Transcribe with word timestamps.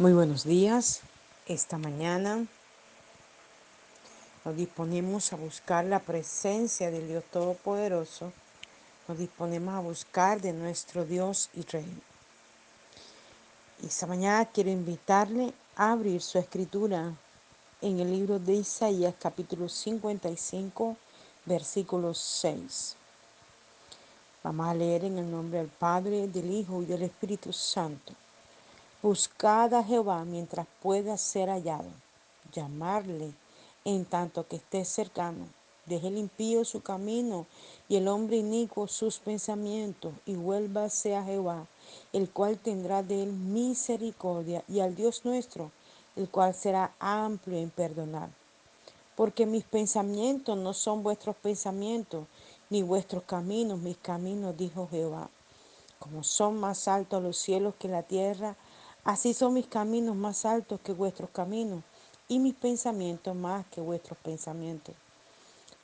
Muy 0.00 0.12
buenos 0.12 0.44
días. 0.44 1.00
Esta 1.46 1.76
mañana 1.76 2.46
nos 4.44 4.56
disponemos 4.56 5.32
a 5.32 5.36
buscar 5.36 5.84
la 5.86 5.98
presencia 5.98 6.92
del 6.92 7.08
Dios 7.08 7.24
Todopoderoso. 7.32 8.32
Nos 9.08 9.18
disponemos 9.18 9.74
a 9.74 9.80
buscar 9.80 10.40
de 10.40 10.52
nuestro 10.52 11.04
Dios 11.04 11.50
y 11.52 11.62
Rey. 11.62 12.00
Esta 13.84 14.06
mañana 14.06 14.44
quiero 14.44 14.70
invitarle 14.70 15.52
a 15.74 15.90
abrir 15.90 16.22
su 16.22 16.38
escritura 16.38 17.12
en 17.80 17.98
el 17.98 18.12
libro 18.12 18.38
de 18.38 18.54
Isaías 18.54 19.16
capítulo 19.18 19.68
55 19.68 20.96
versículo 21.44 22.14
6. 22.14 22.94
Vamos 24.44 24.68
a 24.68 24.74
leer 24.74 25.06
en 25.06 25.18
el 25.18 25.28
nombre 25.28 25.58
del 25.58 25.66
Padre, 25.66 26.28
del 26.28 26.52
Hijo 26.52 26.84
y 26.84 26.86
del 26.86 27.02
Espíritu 27.02 27.52
Santo. 27.52 28.12
Buscad 29.00 29.74
a 29.74 29.84
Jehová 29.84 30.24
mientras 30.24 30.66
pueda 30.82 31.16
ser 31.16 31.50
hallado, 31.50 31.88
llamarle 32.52 33.32
en 33.84 34.04
tanto 34.04 34.48
que 34.48 34.56
esté 34.56 34.84
cercano. 34.84 35.46
Deje 35.86 36.08
el 36.08 36.18
impío 36.18 36.64
su 36.64 36.82
camino 36.82 37.46
y 37.88 37.94
el 37.94 38.08
hombre 38.08 38.38
inicuo 38.38 38.88
sus 38.88 39.20
pensamientos, 39.20 40.12
y 40.26 40.34
vuélvase 40.34 41.14
a 41.14 41.22
Jehová, 41.22 41.68
el 42.12 42.28
cual 42.28 42.58
tendrá 42.58 43.04
de 43.04 43.22
él 43.22 43.32
misericordia, 43.32 44.64
y 44.66 44.80
al 44.80 44.96
Dios 44.96 45.24
nuestro, 45.24 45.70
el 46.16 46.28
cual 46.28 46.52
será 46.52 46.92
amplio 46.98 47.56
en 47.56 47.70
perdonar. 47.70 48.30
Porque 49.14 49.46
mis 49.46 49.62
pensamientos 49.62 50.58
no 50.58 50.74
son 50.74 51.04
vuestros 51.04 51.36
pensamientos, 51.36 52.26
ni 52.68 52.82
vuestros 52.82 53.22
caminos 53.22 53.78
mis 53.78 53.96
caminos, 53.96 54.56
dijo 54.56 54.88
Jehová. 54.90 55.30
Como 56.00 56.24
son 56.24 56.58
más 56.58 56.88
altos 56.88 57.22
los 57.22 57.38
cielos 57.38 57.74
que 57.78 57.86
la 57.86 58.02
tierra, 58.02 58.56
Así 59.08 59.32
son 59.32 59.54
mis 59.54 59.66
caminos 59.66 60.16
más 60.16 60.44
altos 60.44 60.80
que 60.80 60.92
vuestros 60.92 61.30
caminos 61.30 61.82
y 62.28 62.40
mis 62.40 62.52
pensamientos 62.52 63.34
más 63.34 63.64
que 63.68 63.80
vuestros 63.80 64.18
pensamientos. 64.18 64.94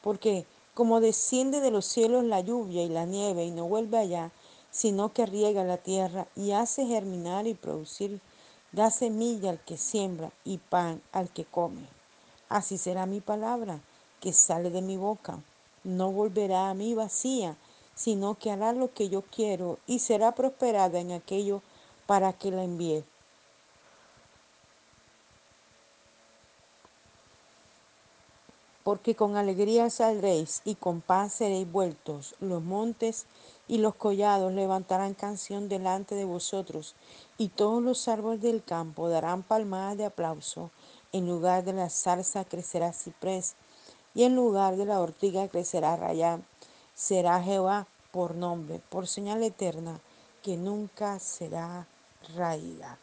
Porque 0.02 0.44
como 0.74 1.00
desciende 1.00 1.62
de 1.62 1.70
los 1.70 1.86
cielos 1.86 2.24
la 2.24 2.40
lluvia 2.40 2.82
y 2.82 2.90
la 2.90 3.06
nieve 3.06 3.46
y 3.46 3.50
no 3.50 3.66
vuelve 3.66 3.96
allá, 3.96 4.30
sino 4.70 5.14
que 5.14 5.24
riega 5.24 5.64
la 5.64 5.78
tierra 5.78 6.26
y 6.36 6.50
hace 6.50 6.84
germinar 6.84 7.46
y 7.46 7.54
producir, 7.54 8.20
da 8.72 8.90
semilla 8.90 9.48
al 9.48 9.64
que 9.64 9.78
siembra 9.78 10.30
y 10.44 10.58
pan 10.58 11.00
al 11.10 11.30
que 11.30 11.46
come. 11.46 11.88
Así 12.50 12.76
será 12.76 13.06
mi 13.06 13.22
palabra 13.22 13.80
que 14.20 14.34
sale 14.34 14.68
de 14.68 14.82
mi 14.82 14.98
boca. 14.98 15.42
No 15.82 16.12
volverá 16.12 16.68
a 16.68 16.74
mí 16.74 16.92
vacía, 16.92 17.56
sino 17.94 18.34
que 18.34 18.50
hará 18.50 18.74
lo 18.74 18.92
que 18.92 19.08
yo 19.08 19.22
quiero 19.22 19.78
y 19.86 20.00
será 20.00 20.34
prosperada 20.34 21.00
en 21.00 21.12
aquello 21.12 21.62
para 22.06 22.34
que 22.34 22.50
la 22.50 22.64
envíe. 22.64 23.02
Porque 28.84 29.16
con 29.16 29.36
alegría 29.36 29.90
saldréis 29.90 30.60
y 30.64 30.76
con 30.76 31.00
paz 31.00 31.32
seréis 31.32 31.70
vueltos. 31.70 32.36
Los 32.38 32.62
montes 32.62 33.26
y 33.66 33.78
los 33.78 33.94
collados 33.94 34.52
levantarán 34.52 35.14
canción 35.14 35.68
delante 35.68 36.14
de 36.14 36.24
vosotros, 36.24 36.94
y 37.38 37.48
todos 37.48 37.82
los 37.82 38.06
árboles 38.08 38.42
del 38.42 38.62
campo 38.62 39.08
darán 39.08 39.42
palmadas 39.42 39.96
de 39.96 40.04
aplauso. 40.04 40.70
En 41.12 41.26
lugar 41.26 41.64
de 41.64 41.72
la 41.72 41.88
zarza 41.88 42.44
crecerá 42.44 42.92
ciprés, 42.92 43.56
y 44.14 44.24
en 44.24 44.36
lugar 44.36 44.76
de 44.76 44.84
la 44.84 45.00
ortiga 45.00 45.48
crecerá 45.48 45.96
rayán. 45.96 46.44
Será 46.94 47.42
Jehová 47.42 47.88
por 48.12 48.34
nombre, 48.34 48.80
por 48.90 49.08
señal 49.08 49.42
eterna, 49.42 49.98
que 50.42 50.56
nunca 50.56 51.18
será 51.18 51.88
raída. 52.36 52.98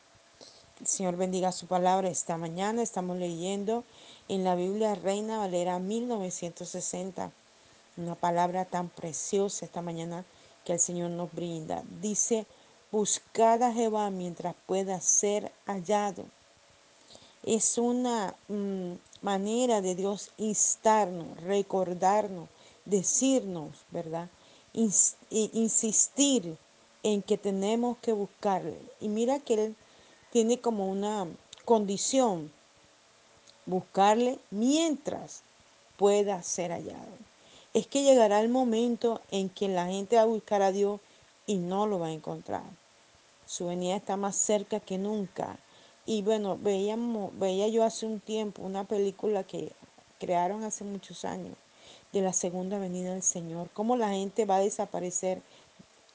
El 0.79 0.87
Señor 0.87 1.15
bendiga 1.15 1.51
su 1.51 1.67
palabra 1.67 2.09
esta 2.09 2.37
mañana. 2.37 2.81
Estamos 2.81 3.17
leyendo 3.17 3.83
en 4.27 4.43
la 4.43 4.55
Biblia 4.55 4.95
Reina 4.95 5.37
Valera 5.37 5.79
1960. 5.79 7.31
Una 7.97 8.15
palabra 8.15 8.65
tan 8.65 8.89
preciosa 8.89 9.65
esta 9.65 9.81
mañana 9.81 10.25
que 10.65 10.73
el 10.73 10.79
Señor 10.79 11.11
nos 11.11 11.31
brinda. 11.33 11.83
Dice, 12.01 12.45
buscad 12.91 13.63
a 13.63 13.73
Jehová 13.73 14.09
mientras 14.09 14.55
pueda 14.65 14.99
ser 15.01 15.51
hallado. 15.65 16.25
Es 17.43 17.77
una 17.77 18.35
mm, 18.47 18.93
manera 19.21 19.81
de 19.81 19.95
Dios 19.95 20.31
instarnos, 20.37 21.39
recordarnos, 21.41 22.49
decirnos, 22.85 23.75
¿verdad? 23.89 24.29
insistir 24.73 26.57
en 27.03 27.21
que 27.21 27.37
tenemos 27.37 27.97
que 27.97 28.13
buscarle. 28.13 28.79
Y 28.99 29.09
mira 29.09 29.39
que 29.39 29.53
Él 29.55 29.75
tiene 30.31 30.59
como 30.59 30.89
una 30.89 31.27
condición 31.65 32.51
buscarle 33.71 34.37
mientras 34.51 35.43
pueda 35.97 36.43
ser 36.43 36.71
hallado. 36.71 37.15
Es 37.73 37.87
que 37.87 38.03
llegará 38.03 38.41
el 38.41 38.49
momento 38.49 39.21
en 39.31 39.47
que 39.49 39.69
la 39.69 39.87
gente 39.87 40.17
va 40.17 40.23
a 40.23 40.25
buscar 40.25 40.61
a 40.61 40.73
Dios 40.73 40.99
y 41.47 41.55
no 41.55 41.87
lo 41.87 41.97
va 41.97 42.07
a 42.07 42.11
encontrar. 42.11 42.63
Su 43.45 43.67
venida 43.67 43.95
está 43.95 44.17
más 44.17 44.35
cerca 44.35 44.81
que 44.81 44.97
nunca. 44.97 45.57
Y 46.05 46.21
bueno, 46.21 46.57
veíamos, 46.61 47.31
veía 47.39 47.69
yo 47.69 47.83
hace 47.83 48.05
un 48.05 48.19
tiempo 48.19 48.61
una 48.61 48.83
película 48.83 49.43
que 49.45 49.71
crearon 50.19 50.63
hace 50.65 50.83
muchos 50.83 51.23
años 51.23 51.55
de 52.11 52.21
la 52.21 52.33
segunda 52.33 52.77
venida 52.77 53.13
del 53.13 53.23
Señor, 53.23 53.69
cómo 53.73 53.95
la 53.95 54.09
gente 54.09 54.43
va 54.45 54.57
a 54.57 54.61
desaparecer 54.61 55.41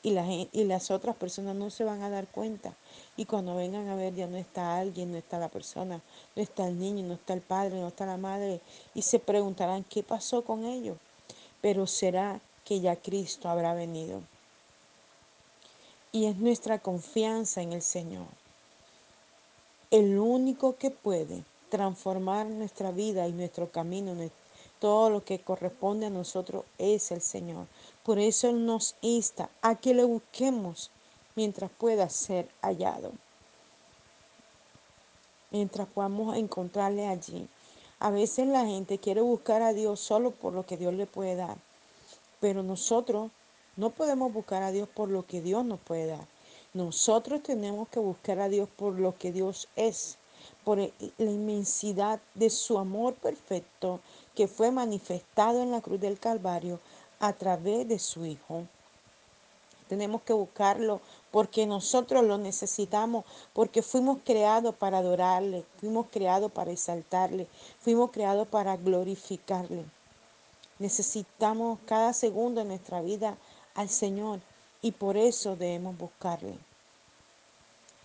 y, 0.03 0.11
la, 0.11 0.27
y 0.31 0.65
las 0.65 0.91
otras 0.91 1.17
personas 1.17 1.57
no 1.57 1.71
se 1.71 1.85
van 1.85 2.03
a 2.03 2.11
dar 2.11 2.27
cuenta. 2.29 2.75
Y 3.17 3.25
cuando 3.25 3.57
vengan 3.57 3.89
a 3.89 3.97
ver 3.97 4.15
ya 4.15 4.27
no 4.27 4.37
está 4.37 4.79
alguien, 4.79 5.13
no 5.13 5.19
está 5.19 5.39
la 5.39 5.49
persona, 5.49 6.01
no 6.35 6.43
está 6.43 6.69
el 6.69 6.79
niño, 6.79 7.07
no 7.07 7.15
está 7.15 7.33
el 7.33 7.41
padre, 7.41 7.81
no 7.81 7.89
está 7.89 8.07
la 8.07 8.17
madre. 8.17 8.61
Y 8.95 9.03
se 9.03 9.19
preguntarán 9.19 9.85
qué 9.85 10.03
pasó 10.03 10.45
con 10.45 10.65
ellos. 10.65 10.97
Pero 11.61 11.87
será 11.87 12.41
que 12.65 12.81
ya 12.81 12.97
Cristo 12.97 13.49
habrá 13.49 13.75
venido. 13.75 14.23
Y 16.13 16.27
es 16.27 16.37
nuestra 16.37 16.79
confianza 16.79 17.63
en 17.63 17.73
el 17.73 17.83
Señor. 17.83 18.27
El 19.91 20.19
único 20.19 20.77
que 20.77 20.91
puede 20.91 21.45
transformar 21.69 22.47
nuestra 22.47 22.91
vida 22.91 23.27
y 23.29 23.33
nuestro 23.33 23.71
camino, 23.71 24.15
todo 24.79 25.11
lo 25.11 25.25
que 25.25 25.41
corresponde 25.41 26.07
a 26.07 26.11
nosotros 26.11 26.65
es 26.79 27.11
el 27.11 27.21
Señor. 27.21 27.67
Por 28.03 28.19
eso 28.19 28.49
Él 28.49 28.67
nos 28.67 28.95
insta 29.01 29.49
a 29.63 29.75
que 29.75 29.95
le 29.95 30.05
busquemos 30.05 30.91
mientras 31.35 31.71
pueda 31.71 32.09
ser 32.09 32.49
hallado. 32.63 33.13
Mientras 35.51 35.89
podamos 35.89 36.37
encontrarle 36.37 37.07
allí. 37.07 37.49
A 37.99 38.11
veces 38.11 38.47
la 38.47 38.67
gente 38.67 38.99
quiere 38.99 39.21
buscar 39.23 39.63
a 39.63 39.73
Dios 39.73 40.01
solo 40.01 40.31
por 40.31 40.53
lo 40.53 40.67
que 40.67 40.77
Dios 40.77 40.93
le 40.95 41.07
puede 41.07 41.35
dar. 41.35 41.57
Pero 42.41 42.63
nosotros 42.63 43.31
no 43.77 43.91
podemos 43.91 44.33
buscar 44.33 44.63
a 44.63 44.73
Dios 44.73 44.89
por 44.89 45.09
lo 45.09 45.27
que 45.27 45.41
Dios 45.41 45.65
nos 45.65 45.81
puede 45.81 46.07
dar. 46.07 46.27
Nosotros 46.75 47.43
tenemos 47.43 47.89
que 47.89 48.01
buscar 48.01 48.39
a 48.39 48.51
Dios 48.51 48.69
por 48.77 48.99
lo 48.99 49.17
que 49.17 49.33
Dios 49.33 49.69
es, 49.77 50.19
por 50.65 50.79
la 50.79 50.91
inmensidad 51.31 52.21
de 52.35 52.51
su 52.51 52.79
amor 52.79 53.15
perfecto 53.15 54.01
que 54.35 54.49
fue 54.49 54.71
manifestado 54.71 55.63
en 55.63 55.71
la 55.71 55.81
cruz 55.81 56.01
del 56.01 56.19
Calvario 56.19 56.81
a 57.21 57.33
través 57.33 57.89
de 57.89 57.99
su 57.99 58.27
Hijo. 58.27 58.65
Tenemos 59.89 60.23
que 60.23 60.33
buscarlo 60.33 61.01
porque 61.31 61.67
nosotros 61.67 62.25
lo 62.25 62.39
necesitamos, 62.39 63.25
porque 63.53 63.83
fuimos 63.83 64.19
creados 64.25 64.75
para 64.75 64.99
adorarle, 64.99 65.65
fuimos 65.79 66.07
creados 66.11 66.51
para 66.51 66.73
exaltarle, 66.73 67.47
fuimos 67.81 68.11
creados 68.11 68.49
para 68.49 68.77
glorificarle. 68.77 69.85
Necesitamos 70.79 71.79
cada 71.87 72.13
segundo 72.13 72.61
de 72.61 72.67
nuestra 72.67 73.01
vida 73.01 73.37
al 73.75 73.89
Señor 73.89 74.41
y 74.83 74.93
por 74.93 75.17
eso 75.17 75.57
debemos 75.57 75.97
buscarle. 75.97 76.59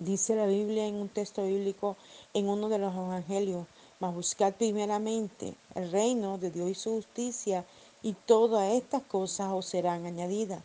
Dice 0.01 0.35
la 0.35 0.47
Biblia 0.47 0.88
en 0.88 0.95
un 0.95 1.09
texto 1.09 1.45
bíblico 1.45 1.95
en 2.33 2.50
uno 2.50 2.69
de 2.69 2.80
los 2.80 2.92
evangelios, 2.92 3.68
mas 4.00 4.15
buscad 4.15 4.51
primeramente 4.56 5.53
el 5.75 5.92
reino 5.92 6.39
de 6.39 6.50
Dios 6.50 6.71
y 6.71 6.74
su 6.74 6.89
justicia 6.95 7.68
y 8.01 8.13
todas 8.13 8.74
estas 8.74 9.03
cosas 9.03 9.51
os 9.51 9.68
serán 9.68 10.07
añadidas. 10.07 10.63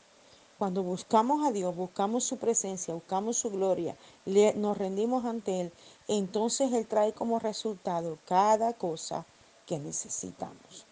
Cuando 0.57 0.83
buscamos 0.83 1.47
a 1.47 1.53
Dios, 1.53 1.77
buscamos 1.77 2.25
su 2.25 2.39
presencia, 2.39 2.95
buscamos 2.95 3.37
su 3.37 3.51
gloria, 3.51 3.95
nos 4.55 4.79
rendimos 4.79 5.27
ante 5.27 5.61
Él, 5.61 5.73
entonces 6.09 6.73
Él 6.73 6.87
trae 6.87 7.13
como 7.13 7.39
resultado 7.39 8.17
cada 8.25 8.73
cosa 8.73 9.27
que 9.67 9.79
necesitamos. 9.79 10.87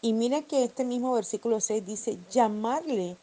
Y 0.00 0.14
mira 0.14 0.40
que 0.40 0.64
este 0.64 0.86
mismo 0.86 1.12
versículo 1.12 1.60
6 1.60 1.84
dice, 1.84 2.18
llamarle 2.30 3.18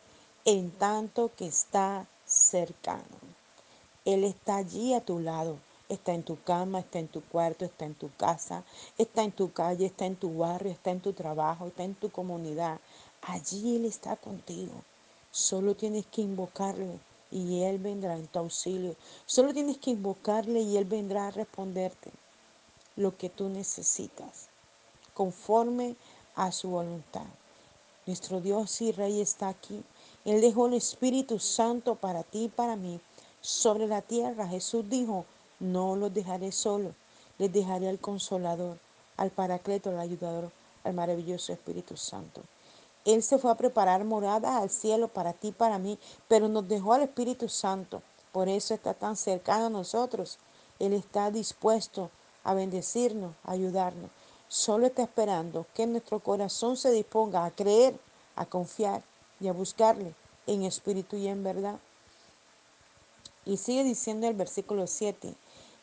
en 0.46 0.70
tanto 0.70 1.32
que 1.36 1.48
está 1.48 2.08
cercano. 2.24 3.31
Él 4.06 4.24
está 4.24 4.56
allí 4.56 4.94
a 4.94 5.02
tu 5.02 5.20
lado. 5.20 5.58
Está 5.90 6.14
en 6.14 6.24
tu 6.24 6.42
cama, 6.42 6.80
está 6.80 7.00
en 7.00 7.10
tu 7.10 7.22
cuarto, 7.22 7.66
está 7.66 7.84
en 7.84 7.96
tu 7.96 8.10
casa, 8.16 8.64
está 8.98 9.24
en 9.24 9.34
tu 9.34 9.52
calle, 9.52 9.88
está 9.88 10.06
en 10.06 10.16
tu 10.16 10.38
barrio, 10.38 10.72
está 10.72 10.92
en 10.92 11.02
tu 11.02 11.12
trabajo, 11.12 11.68
está 11.68 11.84
en 11.84 11.96
tu 11.96 12.10
comunidad. 12.10 12.80
Allí 13.22 13.76
Él 13.76 13.84
está 13.84 14.16
contigo. 14.16 14.72
Solo 15.32 15.76
tienes 15.76 16.06
que 16.06 16.22
invocarle 16.22 16.98
y 17.30 17.64
Él 17.64 17.78
vendrá 17.78 18.16
en 18.16 18.28
tu 18.28 18.40
auxilio. 18.40 18.96
Solo 19.26 19.54
tienes 19.54 19.78
que 19.80 19.92
invocarle 19.92 20.62
y 20.62 20.78
Él 20.78 20.86
vendrá 20.86 21.28
a 21.28 21.32
responderte 21.32 22.10
lo 22.96 23.18
que 23.18 23.30
tú 23.30 23.50
necesitas, 23.50 24.48
conforme 25.14 25.96
a 26.36 26.52
su 26.52 26.70
voluntad. 26.70 27.28
Nuestro 28.06 28.42
Dios 28.42 28.82
y 28.82 28.92
Rey 28.92 29.22
está 29.22 29.50
aquí. 29.50 29.84
Él 30.26 30.42
dejó 30.42 30.68
el 30.68 30.74
Espíritu 30.74 31.38
Santo 31.40 31.96
para 31.96 32.24
ti 32.24 32.46
y 32.46 32.50
para 32.50 32.76
mí 32.76 33.00
sobre 33.42 33.88
la 33.88 34.02
tierra. 34.02 34.48
Jesús 34.48 34.90
dijo, 34.90 35.26
no 35.60 35.96
los 35.96 36.14
dejaré 36.14 36.52
solos, 36.52 36.94
les 37.38 37.52
dejaré 37.52 37.90
al 37.90 38.00
Consolador, 38.00 38.78
al 39.18 39.32
Paracleto, 39.32 39.90
al 39.90 40.00
Ayudador, 40.00 40.52
al 40.84 40.94
maravilloso 40.94 41.54
Espíritu 41.54 41.98
Santo. 41.98 42.42
Él 43.04 43.24
se 43.24 43.40
fue 43.40 43.52
a 43.52 43.56
preparar 43.56 44.04
moradas 44.04 44.56
al 44.56 44.70
cielo 44.70 45.08
para 45.08 45.34
ti 45.34 45.52
para 45.52 45.80
mí, 45.80 45.98
pero 46.28 46.48
nos 46.48 46.68
dejó 46.68 46.94
al 46.94 47.02
Espíritu 47.02 47.50
Santo. 47.50 48.02
Por 48.32 48.48
eso 48.48 48.74
está 48.74 48.94
tan 48.94 49.18
cercano 49.18 49.66
a 49.66 49.70
nosotros. 49.70 50.38
Él 50.80 50.94
está 50.94 51.32
dispuesto 51.32 52.12
a 52.44 52.54
bendecirnos, 52.54 53.34
a 53.44 53.52
ayudarnos. 53.52 54.10
Solo 54.48 54.88
está 54.88 55.04
esperando 55.04 55.66
que 55.74 55.88
nuestro 55.88 56.20
corazón 56.20 56.78
se 56.78 56.92
disponga 56.92 57.46
a 57.46 57.52
creer, 57.52 57.96
a 58.36 58.46
confiar 58.46 59.02
y 59.40 59.48
a 59.48 59.54
buscarle 59.54 60.14
en 60.46 60.64
espíritu 60.64 61.16
y 61.16 61.28
en 61.28 61.44
verdad. 61.44 61.80
Y 63.46 63.58
sigue 63.58 63.84
diciendo 63.84 64.28
el 64.28 64.34
versículo 64.36 64.88
7, 64.88 65.34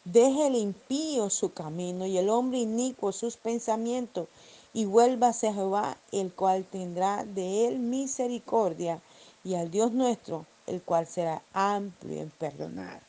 deje 0.05 0.47
el 0.47 0.55
impío 0.55 1.29
su 1.31 1.53
camino 1.53 2.07
y 2.07 2.17
el 2.17 2.29
hombre 2.29 2.59
inicuo 2.59 3.13
sus 3.13 3.37
pensamientos 3.37 4.29
y 4.73 4.85
vuélvase 4.85 5.49
a 5.49 5.55
Jehová, 5.55 5.97
el 6.13 6.33
cual 6.33 6.65
tendrá 6.65 7.25
de 7.25 7.67
él 7.67 7.79
misericordia, 7.79 9.01
y 9.45 9.55
al 9.55 9.71
Dios 9.71 9.93
nuestro, 9.93 10.47
el 10.67 10.83
cual 10.83 11.07
será 11.07 11.43
amplio 11.53 12.21
en 12.21 12.31
perdonar. 12.31 13.01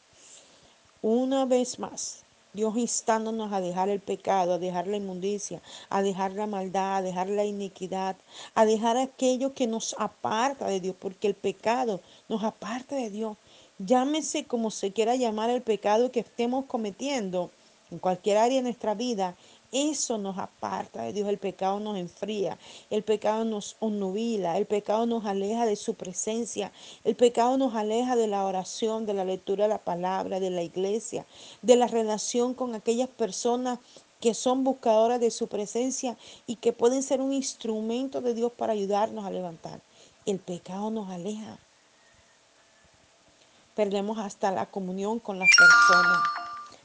Una 1.01 1.45
vez 1.45 1.79
más, 1.79 2.23
Dios 2.53 2.75
instándonos 2.77 3.53
a 3.53 3.61
dejar 3.61 3.89
el 3.89 3.99
pecado, 3.99 4.53
a 4.53 4.57
dejar 4.57 4.87
la 4.87 4.97
inmundicia, 4.97 5.61
a 5.89 6.01
dejar 6.01 6.33
la 6.33 6.47
maldad, 6.47 6.97
a 6.97 7.01
dejar 7.01 7.29
la 7.29 7.45
iniquidad, 7.45 8.15
a 8.55 8.65
dejar 8.65 8.97
aquello 8.97 9.53
que 9.53 9.67
nos 9.67 9.95
aparta 9.99 10.67
de 10.67 10.79
Dios, 10.79 10.95
porque 10.99 11.27
el 11.27 11.35
pecado 11.35 12.01
nos 12.27 12.43
aparta 12.43 12.95
de 12.95 13.09
Dios. 13.09 13.37
Llámese 13.79 14.43
como 14.43 14.71
se 14.71 14.91
quiera 14.91 15.15
llamar 15.15 15.49
el 15.49 15.61
pecado 15.61 16.11
que 16.11 16.19
estemos 16.19 16.65
cometiendo 16.65 17.49
en 17.91 17.99
cualquier 17.99 18.35
área 18.37 18.57
de 18.57 18.63
nuestra 18.63 18.93
vida, 18.93 19.37
eso 19.71 20.17
nos 20.17 20.37
aparta 20.37 21.03
de 21.03 21.13
Dios, 21.13 21.29
el 21.29 21.37
pecado 21.37 21.79
nos 21.79 21.97
enfría, 21.97 22.57
el 22.89 23.03
pecado 23.03 23.45
nos 23.45 23.77
onnubila, 23.79 24.57
el 24.57 24.65
pecado 24.65 25.05
nos 25.05 25.25
aleja 25.25 25.65
de 25.65 25.77
su 25.77 25.93
presencia, 25.93 26.73
el 27.05 27.15
pecado 27.15 27.57
nos 27.57 27.73
aleja 27.73 28.17
de 28.17 28.27
la 28.27 28.45
oración, 28.45 29.05
de 29.05 29.13
la 29.13 29.23
lectura 29.23 29.63
de 29.63 29.69
la 29.69 29.77
palabra, 29.77 30.41
de 30.41 30.49
la 30.49 30.63
iglesia, 30.63 31.25
de 31.61 31.77
la 31.77 31.87
relación 31.87 32.55
con 32.55 32.75
aquellas 32.75 33.09
personas 33.09 33.79
que 34.19 34.33
son 34.33 34.65
buscadoras 34.65 35.21
de 35.21 35.31
su 35.31 35.47
presencia 35.47 36.17
y 36.47 36.57
que 36.57 36.73
pueden 36.73 37.01
ser 37.01 37.21
un 37.21 37.31
instrumento 37.31 38.19
de 38.19 38.33
Dios 38.33 38.51
para 38.51 38.73
ayudarnos 38.73 39.23
a 39.23 39.31
levantar. 39.31 39.79
El 40.25 40.39
pecado 40.39 40.91
nos 40.91 41.09
aleja. 41.09 41.59
Perdemos 43.79 44.17
hasta 44.17 44.51
la 44.51 44.65
comunión 44.65 45.19
con 45.19 45.39
las 45.39 45.47
personas. 45.57 46.19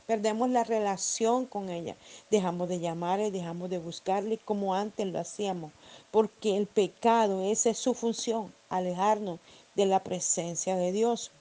Perdemos 0.07 0.49
la 0.49 0.63
relación 0.63 1.45
con 1.45 1.69
ella. 1.69 1.97
Dejamos 2.31 2.69
de 2.69 2.79
llamarle, 2.79 3.33
dejamos 3.33 3.69
de 3.69 3.79
buscarle 3.79 4.39
como 4.39 4.77
antes 4.77 5.05
lo 5.05 5.19
hacíamos. 5.19 5.73
Porque 6.13 6.57
el 6.57 6.69
pecado, 6.69 7.43
esa 7.43 7.71
es 7.71 7.79
su 7.79 7.95
función, 7.95 8.55
alejarnos 8.69 9.41
de 9.75 9.87
la 9.87 10.05
presencia 10.05 10.77
de 10.77 10.93
Dios. 10.93 11.33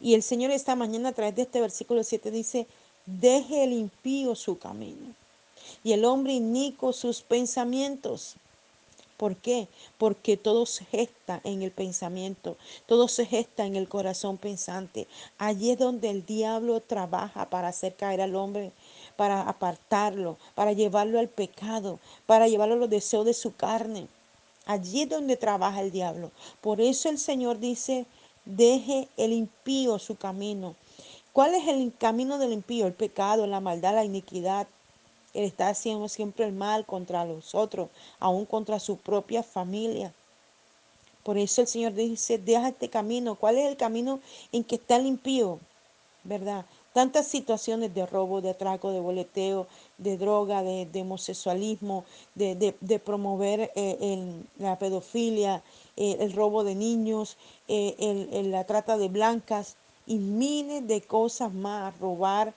Y 0.00 0.14
el 0.14 0.22
Señor 0.22 0.52
esta 0.52 0.76
mañana 0.76 1.08
a 1.08 1.12
través 1.12 1.34
de 1.34 1.42
este 1.42 1.60
versículo 1.60 2.04
7 2.04 2.30
dice, 2.30 2.68
deje 3.04 3.64
el 3.64 3.72
impío 3.72 4.36
su 4.36 4.60
camino 4.60 5.12
y 5.82 5.90
el 5.90 6.04
hombre 6.04 6.34
inico 6.34 6.92
sus 6.92 7.22
pensamientos. 7.22 8.36
¿Por 9.18 9.34
qué? 9.34 9.66
Porque 9.98 10.36
todo 10.36 10.64
se 10.64 10.84
gesta 10.84 11.40
en 11.42 11.62
el 11.62 11.72
pensamiento, 11.72 12.56
todo 12.86 13.08
se 13.08 13.26
gesta 13.26 13.66
en 13.66 13.74
el 13.74 13.88
corazón 13.88 14.38
pensante. 14.38 15.08
Allí 15.38 15.72
es 15.72 15.78
donde 15.78 16.08
el 16.08 16.24
diablo 16.24 16.80
trabaja 16.80 17.50
para 17.50 17.66
hacer 17.66 17.96
caer 17.96 18.20
al 18.20 18.36
hombre, 18.36 18.70
para 19.16 19.42
apartarlo, 19.42 20.38
para 20.54 20.72
llevarlo 20.72 21.18
al 21.18 21.28
pecado, 21.28 21.98
para 22.26 22.46
llevarlo 22.46 22.76
a 22.76 22.78
los 22.78 22.90
deseos 22.90 23.26
de 23.26 23.34
su 23.34 23.56
carne. 23.56 24.06
Allí 24.66 25.02
es 25.02 25.08
donde 25.08 25.36
trabaja 25.36 25.80
el 25.80 25.90
diablo. 25.90 26.30
Por 26.60 26.80
eso 26.80 27.08
el 27.08 27.18
Señor 27.18 27.58
dice, 27.58 28.06
deje 28.44 29.08
el 29.16 29.32
impío 29.32 29.98
su 29.98 30.14
camino. 30.14 30.76
¿Cuál 31.32 31.56
es 31.56 31.66
el 31.66 31.92
camino 31.98 32.38
del 32.38 32.52
impío? 32.52 32.86
El 32.86 32.92
pecado, 32.92 33.48
la 33.48 33.58
maldad, 33.58 33.94
la 33.94 34.04
iniquidad, 34.04 34.68
él 35.34 35.44
está 35.44 35.68
haciendo 35.68 36.08
siempre 36.08 36.44
el 36.46 36.52
mal 36.52 36.86
contra 36.86 37.24
los 37.24 37.54
otros, 37.54 37.88
aún 38.18 38.46
contra 38.46 38.80
su 38.80 38.96
propia 38.96 39.42
familia. 39.42 40.12
Por 41.22 41.36
eso 41.36 41.60
el 41.60 41.66
Señor 41.66 41.92
dice, 41.92 42.38
deja 42.38 42.68
este 42.68 42.88
camino. 42.88 43.34
¿Cuál 43.34 43.58
es 43.58 43.66
el 43.66 43.76
camino 43.76 44.20
en 44.50 44.64
que 44.64 44.76
está 44.76 44.96
el 44.96 45.06
impío? 45.06 45.60
¿Verdad? 46.24 46.64
Tantas 46.94 47.26
situaciones 47.26 47.94
de 47.94 48.06
robo, 48.06 48.40
de 48.40 48.50
atraco, 48.50 48.92
de 48.92 49.00
boleteo, 49.00 49.66
de 49.98 50.16
droga, 50.16 50.62
de, 50.62 50.88
homosexualismo, 51.00 52.04
de, 52.34 53.00
promover 53.04 53.70
eh, 53.76 54.32
la 54.58 54.78
pedofilia, 54.78 55.62
eh, 55.96 56.16
el 56.20 56.32
robo 56.32 56.64
de 56.64 56.74
niños, 56.74 57.36
eh, 57.68 58.42
la 58.46 58.64
trata 58.64 58.96
de 58.96 59.08
blancas 59.08 59.76
y 60.06 60.16
miles 60.16 60.88
de 60.88 61.02
cosas 61.02 61.52
más, 61.52 61.96
robar 61.98 62.54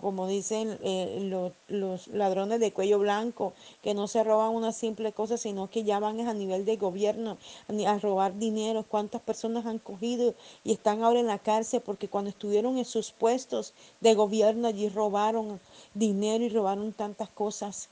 como, 0.00 0.26
dicen 0.26 0.78
eh, 0.82 1.18
los, 1.22 1.52
los, 1.68 2.08
ladrones 2.08 2.58
de 2.58 2.72
cuello 2.72 2.98
blanco, 2.98 3.52
que 3.82 3.94
no 3.94 4.08
se 4.08 4.24
roban 4.24 4.50
una 4.50 4.72
simple 4.72 5.12
cosa, 5.12 5.36
sino 5.36 5.70
que 5.70 5.84
ya 5.84 6.00
van 6.00 6.20
a 6.20 6.34
nivel 6.34 6.64
de 6.64 6.76
gobierno 6.76 7.38
a, 7.86 7.98
robar 7.98 8.38
dinero. 8.38 8.84
¿Cuántas 8.88 9.22
personas 9.22 9.66
han 9.66 9.78
cogido 9.78 10.34
y 10.64 10.72
están 10.72 11.02
ahora 11.02 11.20
en 11.20 11.26
la 11.26 11.38
cárcel 11.38 11.80
porque 11.80 12.08
cuando 12.08 12.30
estuvieron 12.30 12.76
en 12.78 12.84
sus 12.84 13.12
puestos 13.12 13.72
de 14.00 14.14
gobierno 14.14 14.68
allí 14.68 14.88
robaron 14.88 15.60
dinero 15.94 16.44
y 16.44 16.48
robaron 16.48 16.92
tantas 16.92 17.28
cosas? 17.28 17.88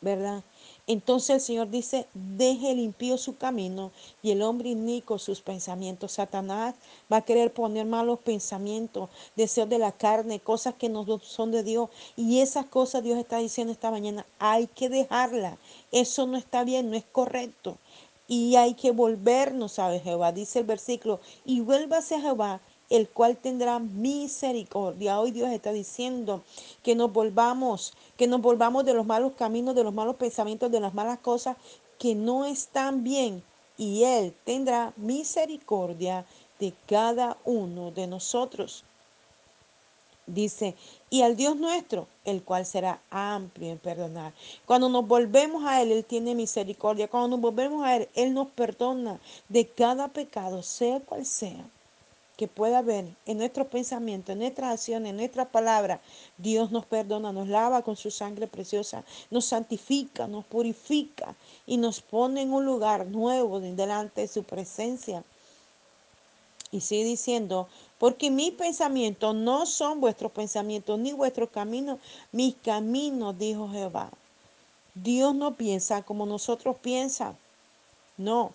¿Verdad? 0.00 0.44
Entonces 0.88 1.30
el 1.30 1.40
Señor 1.42 1.68
dice, 1.68 2.06
deje 2.14 2.70
el 2.70 2.78
impío 2.78 3.18
su 3.18 3.36
camino 3.36 3.92
y 4.22 4.30
el 4.30 4.40
hombre 4.40 4.70
inico 4.70 5.18
sus 5.18 5.42
pensamientos. 5.42 6.12
Satanás 6.12 6.74
va 7.12 7.18
a 7.18 7.24
querer 7.26 7.52
poner 7.52 7.84
malos 7.84 8.20
pensamientos, 8.20 9.10
deseos 9.36 9.68
de 9.68 9.78
la 9.78 9.92
carne, 9.92 10.40
cosas 10.40 10.74
que 10.76 10.88
no 10.88 11.04
son 11.20 11.50
de 11.50 11.62
Dios. 11.62 11.90
Y 12.16 12.40
esas 12.40 12.64
cosas 12.64 13.04
Dios 13.04 13.18
está 13.18 13.36
diciendo 13.36 13.70
esta 13.70 13.90
mañana, 13.90 14.24
hay 14.38 14.66
que 14.66 14.88
dejarlas. 14.88 15.58
Eso 15.92 16.26
no 16.26 16.38
está 16.38 16.64
bien, 16.64 16.88
no 16.88 16.96
es 16.96 17.04
correcto. 17.04 17.76
Y 18.26 18.56
hay 18.56 18.72
que 18.72 18.90
volvernos 18.90 19.78
a 19.78 19.98
Jehová, 20.00 20.32
dice 20.32 20.60
el 20.60 20.64
versículo, 20.64 21.20
y 21.44 21.60
vuélvase 21.60 22.14
a 22.14 22.20
Jehová 22.22 22.62
el 22.90 23.08
cual 23.08 23.36
tendrá 23.36 23.78
misericordia. 23.78 25.20
Hoy 25.20 25.30
Dios 25.30 25.50
está 25.50 25.72
diciendo 25.72 26.42
que 26.82 26.94
nos 26.94 27.12
volvamos, 27.12 27.92
que 28.16 28.26
nos 28.26 28.40
volvamos 28.40 28.84
de 28.84 28.94
los 28.94 29.06
malos 29.06 29.32
caminos, 29.34 29.74
de 29.74 29.84
los 29.84 29.92
malos 29.92 30.16
pensamientos, 30.16 30.70
de 30.70 30.80
las 30.80 30.94
malas 30.94 31.18
cosas 31.18 31.56
que 31.98 32.14
no 32.14 32.46
están 32.46 33.04
bien. 33.04 33.42
Y 33.76 34.04
Él 34.04 34.34
tendrá 34.44 34.92
misericordia 34.96 36.24
de 36.58 36.72
cada 36.86 37.36
uno 37.44 37.90
de 37.90 38.06
nosotros. 38.06 38.84
Dice, 40.26 40.74
y 41.08 41.22
al 41.22 41.36
Dios 41.36 41.56
nuestro, 41.56 42.06
el 42.24 42.42
cual 42.42 42.66
será 42.66 43.00
amplio 43.10 43.70
en 43.70 43.78
perdonar. 43.78 44.34
Cuando 44.66 44.88
nos 44.88 45.06
volvemos 45.06 45.64
a 45.64 45.80
Él, 45.80 45.92
Él 45.92 46.04
tiene 46.04 46.34
misericordia. 46.34 47.08
Cuando 47.08 47.28
nos 47.28 47.40
volvemos 47.40 47.84
a 47.84 47.96
Él, 47.96 48.08
Él 48.14 48.34
nos 48.34 48.48
perdona 48.48 49.20
de 49.48 49.66
cada 49.68 50.08
pecado, 50.08 50.62
sea 50.62 51.00
cual 51.00 51.24
sea 51.24 51.64
que 52.38 52.46
pueda 52.46 52.78
haber 52.78 53.04
en 53.26 53.36
nuestros 53.36 53.66
pensamientos, 53.66 54.32
en 54.32 54.38
nuestras 54.38 54.72
acciones, 54.72 55.10
en 55.10 55.16
nuestras 55.16 55.48
palabras, 55.48 55.98
Dios 56.36 56.70
nos 56.70 56.86
perdona, 56.86 57.32
nos 57.32 57.48
lava 57.48 57.82
con 57.82 57.96
su 57.96 58.12
sangre 58.12 58.46
preciosa, 58.46 59.02
nos 59.28 59.46
santifica, 59.46 60.28
nos 60.28 60.44
purifica 60.44 61.34
y 61.66 61.78
nos 61.78 62.00
pone 62.00 62.42
en 62.42 62.52
un 62.52 62.64
lugar 62.64 63.06
nuevo 63.08 63.58
delante 63.58 64.20
de 64.20 64.28
su 64.28 64.44
presencia. 64.44 65.24
Y 66.70 66.80
sigue 66.80 67.02
diciendo, 67.02 67.66
porque 67.98 68.30
mis 68.30 68.52
pensamientos 68.52 69.34
no 69.34 69.66
son 69.66 70.00
vuestros 70.00 70.30
pensamientos, 70.30 70.96
ni 70.96 71.12
vuestros 71.12 71.50
caminos, 71.50 71.98
mis 72.30 72.54
caminos, 72.54 73.36
dijo 73.36 73.68
Jehová. 73.68 74.12
Dios 74.94 75.34
no 75.34 75.56
piensa 75.56 76.02
como 76.02 76.24
nosotros 76.24 76.76
piensa. 76.80 77.34
No, 78.16 78.52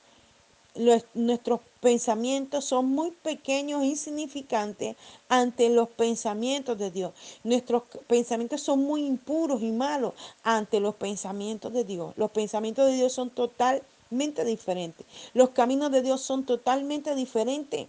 nuestros 1.13 1.59
pensamientos 1.83 2.65
son 2.65 2.85
muy 2.87 3.11
pequeños, 3.11 3.83
e 3.83 3.87
insignificantes 3.87 4.95
ante 5.29 5.69
los 5.69 5.89
pensamientos 5.89 6.77
de 6.79 6.89
Dios. 6.89 7.11
Nuestros 7.43 7.83
pensamientos 8.07 8.61
son 8.61 8.79
muy 8.79 9.05
impuros 9.05 9.61
y 9.61 9.71
malos 9.71 10.13
ante 10.43 10.79
los 10.79 10.95
pensamientos 10.95 11.71
de 11.73 11.83
Dios. 11.83 12.13
Los 12.15 12.31
pensamientos 12.31 12.87
de 12.87 12.95
Dios 12.95 13.13
son 13.13 13.29
total 13.29 13.83
totalmente 14.13 14.45
diferente. 14.45 15.05
Los 15.33 15.49
caminos 15.49 15.91
de 15.91 16.03
Dios 16.03 16.21
son 16.21 16.45
totalmente 16.45 17.15
diferentes. 17.15 17.87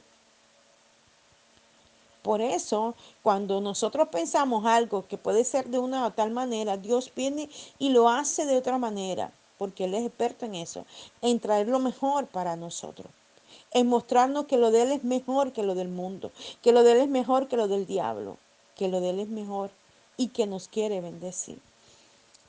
Por 2.23 2.41
eso, 2.41 2.95
cuando 3.23 3.61
nosotros 3.61 4.09
pensamos 4.09 4.65
algo 4.65 5.07
que 5.07 5.19
puede 5.19 5.45
ser 5.45 5.67
de 5.67 5.79
una 5.79 6.07
o 6.07 6.13
tal 6.13 6.31
manera, 6.31 6.79
Dios 6.79 7.13
viene 7.15 7.51
y 7.79 7.91
lo 7.91 8.09
hace 8.09 8.47
de 8.47 8.57
otra 8.57 8.79
manera, 8.79 9.33
porque 9.59 9.85
Él 9.85 9.95
es 9.95 10.07
experto 10.07 10.47
en 10.47 10.55
eso, 10.55 10.87
en 11.21 11.39
traer 11.39 11.69
lo 11.69 11.79
mejor 11.79 12.27
para 12.27 12.57
nosotros, 12.57 13.09
en 13.75 13.89
mostrarnos 13.89 14.47
que 14.47 14.57
lo 14.57 14.71
de 14.71 14.83
Él 14.83 14.93
es 14.93 15.05
mejor 15.05 15.53
que 15.53 15.63
lo 15.63 15.75
del 15.75 15.89
mundo, 15.89 16.33
que 16.63 16.73
lo 16.73 16.83
de 16.83 16.93
Él 16.93 16.99
es 16.99 17.09
mejor 17.09 17.49
que 17.49 17.57
lo 17.57 17.69
del 17.69 17.87
diablo, 17.87 18.39
que 18.77 18.89
lo 18.89 19.01
de 19.01 19.11
Él 19.11 19.21
es 19.21 19.29
mejor 19.29 19.71
y 20.17 20.29
que 20.29 20.47
nos 20.47 20.69
quiere 20.69 21.01
bendecir. 21.01 21.59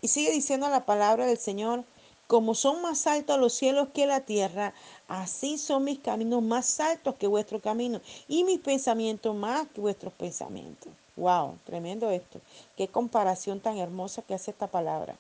Y 0.02 0.08
sigue 0.08 0.32
diciendo 0.32 0.70
la 0.70 0.86
palabra 0.86 1.26
del 1.26 1.40
Señor, 1.40 1.84
como 2.28 2.56
son 2.56 2.82
más 2.82 3.06
altos 3.08 3.40
los 3.40 3.54
cielos 3.54 3.90
que 3.94 4.08
la 4.08 4.22
tierra, 4.22 4.74
así 5.08 5.58
son 5.58 5.84
mis 5.84 6.00
caminos 6.00 6.42
más 6.42 6.80
altos 6.80 7.16
que 7.16 7.28
vuestros 7.28 7.62
caminos 7.62 8.02
y 8.28 8.44
mis 8.44 8.60
pensamientos 8.60 9.36
más 9.36 9.68
que 9.68 9.82
vuestros 9.82 10.14
pensamientos. 10.14 10.92
Wow, 11.16 11.58
tremendo 11.66 12.10
esto. 12.10 12.42
Qué 12.76 12.88
comparación 12.88 13.60
tan 13.60 13.78
hermosa 13.78 14.22
que 14.22 14.34
hace 14.34 14.52
esta 14.52 14.68
palabra. 14.68 15.16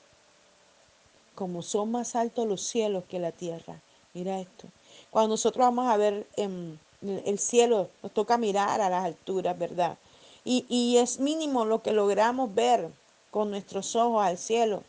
Como 1.36 1.62
son 1.62 1.92
más 1.92 2.16
altos 2.16 2.48
los 2.48 2.62
cielos 2.62 3.04
que 3.10 3.20
la 3.20 3.32
tierra. 3.32 3.80
Mira 4.16 4.40
esto. 4.40 4.68
Cuando 5.12 5.30
nosotros 5.30 5.64
vamos 5.64 5.88
a 5.88 5.98
ver 5.98 6.26
em, 6.36 6.76
el 7.04 7.38
cielo, 7.38 7.90
nos 8.02 8.12
toca 8.12 8.38
mirar 8.38 8.82
a 8.82 8.90
las 8.90 9.06
alturas, 9.06 9.56
¿verdad? 9.60 10.00
Y, 10.44 10.66
y 10.68 10.98
es 10.98 11.20
mínimo 11.20 11.66
lo 11.66 11.84
que 11.84 11.92
logramos 11.92 12.56
ver 12.56 12.90
con 13.30 13.52
nuestros 13.52 13.96
ojos 13.96 14.26
al 14.26 14.40
cielo 14.40 14.82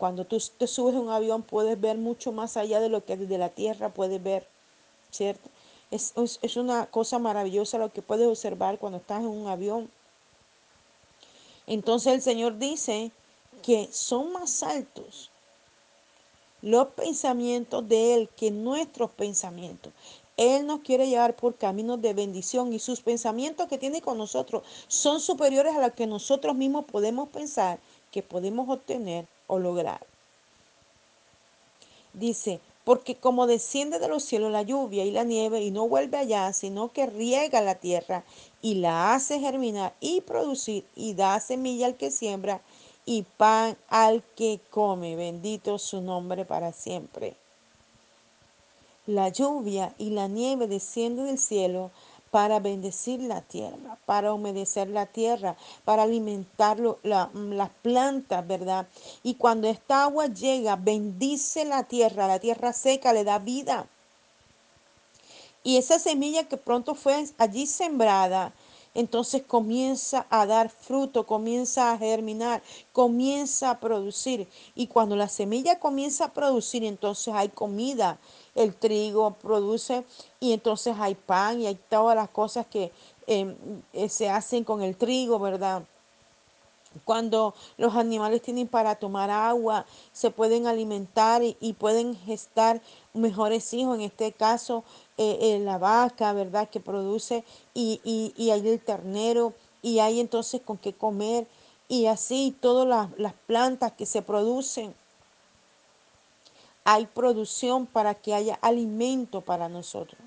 cuando 0.00 0.24
tú 0.24 0.38
te 0.56 0.66
subes 0.66 0.96
a 0.96 0.98
un 0.98 1.10
avión 1.10 1.42
puedes 1.42 1.78
ver 1.78 1.98
mucho 1.98 2.32
más 2.32 2.56
allá 2.56 2.80
de 2.80 2.88
lo 2.88 3.04
que 3.04 3.18
desde 3.18 3.36
la 3.36 3.50
tierra 3.50 3.90
puedes 3.90 4.20
ver, 4.20 4.46
¿cierto? 5.10 5.50
Es, 5.90 6.14
es, 6.16 6.56
una 6.56 6.86
cosa 6.86 7.18
maravillosa 7.18 7.76
lo 7.76 7.92
que 7.92 8.00
puedes 8.00 8.26
observar 8.26 8.78
cuando 8.78 8.96
estás 8.96 9.20
en 9.20 9.26
un 9.26 9.46
avión. 9.48 9.90
Entonces 11.66 12.14
el 12.14 12.22
Señor 12.22 12.56
dice 12.58 13.10
que 13.62 13.90
son 13.92 14.32
más 14.32 14.62
altos 14.62 15.28
los 16.62 16.88
pensamientos 16.88 17.88
de 17.88 18.14
Él 18.14 18.28
que 18.36 18.50
nuestros 18.50 19.10
pensamientos. 19.10 19.92
Él 20.36 20.66
nos 20.66 20.80
quiere 20.80 21.08
llevar 21.08 21.36
por 21.36 21.56
caminos 21.56 22.00
de 22.00 22.14
bendición 22.14 22.72
y 22.72 22.78
sus 22.78 23.00
pensamientos 23.00 23.68
que 23.68 23.78
tiene 23.78 24.00
con 24.00 24.16
nosotros 24.16 24.62
son 24.88 25.20
superiores 25.20 25.76
a 25.76 25.80
los 25.80 25.92
que 25.92 26.06
nosotros 26.06 26.56
mismos 26.56 26.86
podemos 26.86 27.28
pensar 27.28 27.78
que 28.10 28.22
podemos 28.22 28.68
obtener 28.68 29.26
o 29.46 29.58
lograr. 29.58 30.00
Dice, 32.12 32.60
porque 32.84 33.14
como 33.14 33.46
desciende 33.46 33.98
de 33.98 34.08
los 34.08 34.24
cielos 34.24 34.50
la 34.50 34.62
lluvia 34.62 35.04
y 35.04 35.10
la 35.10 35.24
nieve 35.24 35.60
y 35.60 35.70
no 35.70 35.86
vuelve 35.86 36.16
allá, 36.16 36.52
sino 36.52 36.90
que 36.90 37.06
riega 37.06 37.60
la 37.60 37.74
tierra 37.74 38.24
y 38.62 38.74
la 38.74 39.14
hace 39.14 39.38
germinar 39.38 39.94
y 40.00 40.22
producir 40.22 40.84
y 40.96 41.14
da 41.14 41.38
semilla 41.40 41.86
al 41.86 41.96
que 41.96 42.10
siembra 42.10 42.62
y 43.04 43.22
pan 43.22 43.76
al 43.88 44.22
que 44.36 44.60
come. 44.70 45.16
Bendito 45.16 45.78
su 45.78 46.00
nombre 46.00 46.44
para 46.44 46.72
siempre. 46.72 47.36
La 49.06 49.28
lluvia 49.28 49.94
y 49.98 50.10
la 50.10 50.28
nieve 50.28 50.66
descienden 50.66 51.26
del 51.26 51.38
cielo 51.38 51.90
para 52.30 52.60
bendecir 52.60 53.20
la 53.20 53.40
tierra, 53.42 53.98
para 54.06 54.32
humedecer 54.32 54.88
la 54.88 55.06
tierra, 55.06 55.56
para 55.84 56.04
alimentar 56.04 56.80
mm, 56.80 57.52
las 57.52 57.70
plantas, 57.82 58.46
¿verdad? 58.46 58.86
Y 59.22 59.34
cuando 59.34 59.68
esta 59.68 60.04
agua 60.04 60.26
llega, 60.26 60.76
bendice 60.76 61.64
la 61.64 61.84
tierra, 61.84 62.28
la 62.28 62.38
tierra 62.38 62.72
seca 62.72 63.12
le 63.12 63.24
da 63.24 63.38
vida. 63.38 63.86
Y 65.62 65.76
esa 65.76 65.98
semilla 65.98 66.48
que 66.48 66.56
pronto 66.56 66.94
fue 66.94 67.26
allí 67.36 67.66
sembrada, 67.66 68.52
entonces 68.94 69.42
comienza 69.42 70.26
a 70.30 70.46
dar 70.46 70.68
fruto, 70.68 71.26
comienza 71.26 71.92
a 71.92 71.98
germinar, 71.98 72.62
comienza 72.92 73.70
a 73.70 73.80
producir. 73.80 74.48
Y 74.74 74.88
cuando 74.88 75.16
la 75.16 75.28
semilla 75.28 75.78
comienza 75.78 76.26
a 76.26 76.32
producir, 76.32 76.84
entonces 76.84 77.32
hay 77.34 77.50
comida, 77.50 78.18
el 78.54 78.74
trigo 78.74 79.32
produce 79.34 80.04
y 80.40 80.52
entonces 80.52 80.96
hay 80.98 81.14
pan 81.14 81.60
y 81.60 81.66
hay 81.66 81.78
todas 81.88 82.16
las 82.16 82.28
cosas 82.30 82.66
que 82.66 82.90
em, 83.26 83.54
eh, 83.92 84.08
se 84.08 84.28
hacen 84.28 84.64
con 84.64 84.82
el 84.82 84.96
trigo, 84.96 85.38
¿verdad? 85.38 85.84
Cuando 87.04 87.54
los 87.76 87.94
animales 87.94 88.42
tienen 88.42 88.66
para 88.66 88.96
tomar 88.96 89.30
agua, 89.30 89.86
se 90.12 90.32
pueden 90.32 90.66
alimentar 90.66 91.40
y, 91.42 91.72
pueden 91.74 92.16
gestar 92.16 92.82
mejores 93.14 93.72
hijos, 93.74 93.96
en 93.96 94.02
este 94.02 94.32
caso 94.32 94.82
eh, 95.22 95.58
la 95.60 95.78
vaca, 95.78 96.32
¿verdad? 96.32 96.68
Que 96.70 96.80
produce 96.80 97.44
y, 97.74 98.00
y, 98.04 98.32
y 98.36 98.50
hay 98.50 98.68
el 98.68 98.80
ternero 98.80 99.54
y 99.82 99.98
hay 99.98 100.20
entonces 100.20 100.60
con 100.62 100.78
qué 100.78 100.92
comer 100.92 101.46
y 101.88 102.06
así 102.06 102.56
todas 102.60 103.08
las 103.16 103.34
plantas 103.46 103.92
que 103.92 104.06
se 104.06 104.22
producen 104.22 104.94
hay 106.84 107.06
producción 107.06 107.86
para 107.86 108.14
que 108.14 108.34
haya 108.34 108.58
alimento 108.62 109.40
para 109.42 109.68
nosotros. 109.68 110.20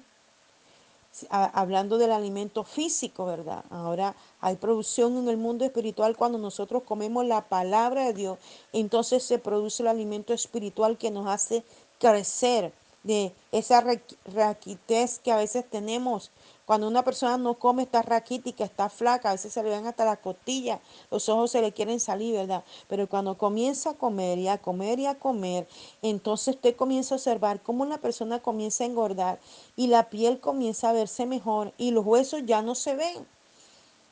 Hablando 1.30 2.00
del 2.00 2.12
alimento 2.12 2.64
físico, 2.64 3.26
¿verdad? 3.26 3.64
Ahora 3.70 4.16
hay 4.42 4.56
producción 4.56 5.16
en 5.18 5.28
el 5.28 5.38
mundo 5.38 5.64
espiritual 5.64 6.18
cuando 6.18 6.40
nosotros 6.40 6.84
comemos 6.84 7.26
la 7.26 7.48
palabra 7.50 8.06
de 8.06 8.14
Dios. 8.14 8.40
Entonces 8.72 9.24
se 9.24 9.38
produce 9.38 9.84
el 9.84 9.90
alimento 9.90 10.34
espiritual 10.34 10.98
que 10.98 11.12
nos 11.12 11.28
hace 11.28 11.64
crecer 12.00 12.74
de 13.04 13.34
esa 13.52 13.84
raquitez 14.26 15.20
que 15.20 15.32
a 15.32 15.38
veces 15.38 15.70
tenemos 15.70 16.32
cuando 16.66 16.88
una 16.88 17.04
persona 17.04 17.38
no 17.38 17.56
come, 17.56 17.84
está 17.84 18.02
raquítica, 18.02 18.64
está 18.64 18.90
flaca, 18.90 19.30
a 19.30 19.34
veces 19.34 19.52
se 19.52 19.62
le 19.62 19.70
ven 19.70 19.86
hasta 19.86 20.06
las 20.06 20.20
costillas, 20.20 20.80
los 21.12 21.28
ojos 21.28 21.52
se 21.52 21.62
le 21.62 21.74
quieren 21.74 22.00
salir, 22.00 22.36
¿verdad? 22.36 22.64
Pero 22.88 23.08
cuando 23.10 23.38
comienza 23.38 23.92
a 23.92 23.94
comer 23.96 24.40
y 24.40 24.48
a 24.48 24.58
comer 24.58 25.00
y 25.00 25.06
a 25.06 25.20
comer, 25.20 25.68
entonces 26.02 26.56
usted 26.56 26.76
comienza 26.78 27.16
a 27.16 27.18
observar 27.18 27.62
cómo 27.62 27.86
la 27.86 27.98
persona 27.98 28.40
comienza 28.40 28.86
a 28.86 28.88
engordar 28.88 29.40
y 29.76 29.88
la 29.88 30.10
piel 30.10 30.40
comienza 30.40 30.90
a 30.90 30.94
verse 30.94 31.26
mejor 31.26 31.74
y 31.78 31.92
los 31.92 32.06
huesos 32.06 32.44
ya 32.46 32.62
no 32.62 32.76
se 32.76 32.96
ven, 32.96 33.28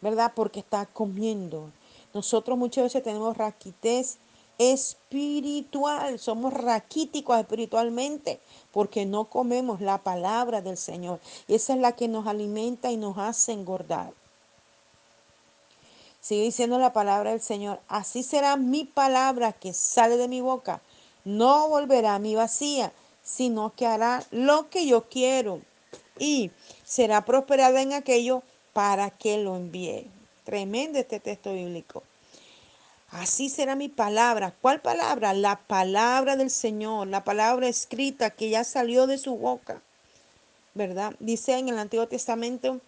¿verdad? 0.01 0.33
Porque 0.35 0.59
está 0.59 0.85
comiendo. 0.87 1.71
Nosotros 2.13 2.57
muchas 2.57 2.83
veces 2.83 3.01
tenemos 3.01 3.37
raquitez 3.37 4.17
espiritual, 4.69 6.19
somos 6.19 6.53
raquíticos 6.53 7.39
espiritualmente 7.39 8.39
porque 8.71 9.07
no 9.07 9.25
comemos 9.25 9.81
la 9.81 9.97
palabra 9.97 10.61
del 10.61 10.77
Señor. 10.77 11.19
Y 11.47 11.55
esa 11.55 11.73
es 11.73 11.79
la 11.79 11.93
que 11.93 12.07
nos 12.07 12.27
alimenta 12.27 12.91
y 12.91 12.97
nos 12.97 13.17
hace 13.17 13.53
engordar. 13.53 14.13
Sigue 16.19 16.43
diciendo 16.43 16.77
la 16.77 16.93
palabra 16.93 17.31
del 17.31 17.41
Señor, 17.41 17.79
así 17.87 18.21
será 18.21 18.55
mi 18.55 18.85
palabra 18.85 19.53
que 19.53 19.73
sale 19.73 20.17
de 20.17 20.27
mi 20.27 20.41
boca. 20.41 20.81
No 21.25 21.67
volverá 21.67 22.15
a 22.15 22.19
mi 22.19 22.35
vacía, 22.35 22.93
sino 23.23 23.73
que 23.75 23.87
hará 23.87 24.23
lo 24.29 24.69
que 24.69 24.85
yo 24.85 25.09
quiero 25.09 25.61
y 26.19 26.51
será 26.85 27.25
prosperada 27.25 27.81
en 27.81 27.93
aquello 27.93 28.43
para 28.73 29.09
que 29.09 29.39
lo 29.39 29.55
envíe. 29.55 30.07
Tremendo 30.43 30.99
este 30.99 31.19
texto 31.19 31.51
bíblico. 31.51 32.03
Así 33.11 33.49
será 33.49 33.75
mi 33.75 33.89
palabra. 33.89 34.55
¿Cuál 34.61 34.81
palabra? 34.81 35.33
La 35.33 35.59
palabra 35.59 36.37
del 36.37 36.49
Señor, 36.49 37.07
la 37.07 37.25
palabra 37.25 37.67
escrita 37.67 38.29
que 38.29 38.49
ya 38.49 38.63
salió 38.63 39.05
de 39.05 39.17
su 39.17 39.35
boca. 39.35 39.81
¿Verdad? 40.73 41.13
Dice 41.19 41.57
en 41.57 41.67
el 41.67 41.77
Antiguo 41.77 42.07
Testamento, 42.07 42.79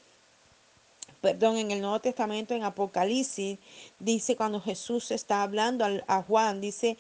perdón, 1.20 1.58
en 1.58 1.72
el 1.72 1.82
Nuevo 1.82 2.00
Testamento, 2.00 2.53
en 2.53 2.63
Apocalipsis, 2.63 3.60
dice 4.00 4.38
cuando 4.38 4.62
Jesús 4.62 5.12
está 5.12 5.44
hablando 5.44 5.86
a 6.08 6.24
Juan, 6.24 6.62
dice 6.62 6.98